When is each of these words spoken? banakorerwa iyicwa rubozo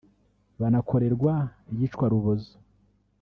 banakorerwa 0.59 1.33
iyicwa 1.71 2.05
rubozo 2.13 2.53